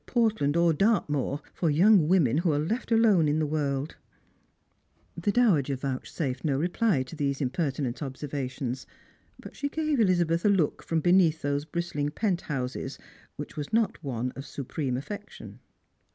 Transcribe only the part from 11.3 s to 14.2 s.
those bristling penthouses which was not